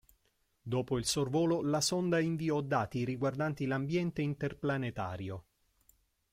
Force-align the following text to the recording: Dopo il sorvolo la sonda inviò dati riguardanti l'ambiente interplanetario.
Dopo 0.63 0.97
il 0.97 1.05
sorvolo 1.05 1.61
la 1.61 1.79
sonda 1.79 2.17
inviò 2.19 2.59
dati 2.61 3.05
riguardanti 3.05 3.67
l'ambiente 3.67 4.23
interplanetario. 4.23 5.45